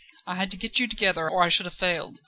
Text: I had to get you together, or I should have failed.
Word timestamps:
I 0.25 0.33
had 0.33 0.49
to 0.49 0.57
get 0.57 0.79
you 0.79 0.87
together, 0.87 1.29
or 1.29 1.43
I 1.43 1.49
should 1.49 1.67
have 1.67 1.75
failed. 1.75 2.19